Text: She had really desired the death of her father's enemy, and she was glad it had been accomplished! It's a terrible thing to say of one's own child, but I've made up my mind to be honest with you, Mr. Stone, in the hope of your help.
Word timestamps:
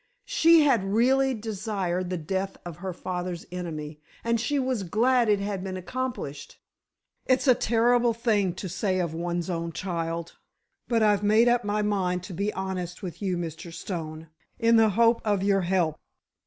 She 0.25 0.61
had 0.63 0.83
really 0.95 1.35
desired 1.35 2.09
the 2.09 2.17
death 2.17 2.57
of 2.65 2.77
her 2.77 2.91
father's 2.91 3.45
enemy, 3.51 4.01
and 4.23 4.41
she 4.41 4.57
was 4.57 4.81
glad 4.81 5.29
it 5.29 5.39
had 5.39 5.63
been 5.63 5.77
accomplished! 5.77 6.59
It's 7.27 7.47
a 7.47 7.53
terrible 7.53 8.11
thing 8.15 8.55
to 8.55 8.67
say 8.67 8.97
of 8.97 9.13
one's 9.13 9.47
own 9.47 9.73
child, 9.73 10.37
but 10.87 11.03
I've 11.03 11.21
made 11.21 11.47
up 11.47 11.63
my 11.63 11.83
mind 11.83 12.23
to 12.23 12.33
be 12.33 12.51
honest 12.53 13.03
with 13.03 13.21
you, 13.21 13.37
Mr. 13.37 13.71
Stone, 13.71 14.29
in 14.57 14.75
the 14.77 14.89
hope 14.89 15.21
of 15.23 15.43
your 15.43 15.61
help. 15.61 15.99